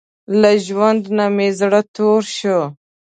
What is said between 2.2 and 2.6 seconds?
شو